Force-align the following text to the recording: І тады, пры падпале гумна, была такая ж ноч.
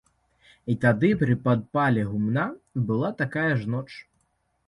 І 0.73 0.75
тады, 0.85 1.09
пры 1.19 1.33
падпале 1.47 2.07
гумна, 2.13 2.45
была 2.87 3.09
такая 3.21 3.47
ж 3.61 3.69
ноч. 3.77 3.89